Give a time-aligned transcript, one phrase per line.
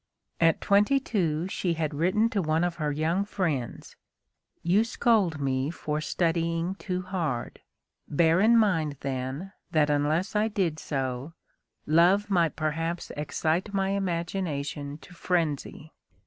[0.39, 3.95] At twenty two she had written to one of her young friends:
[4.63, 7.59] "You scold me for studying too hard.
[8.07, 11.33] Bear in mind, then, that unless I did so,
[11.85, 15.93] love might perhaps excite my imagination to frenzy.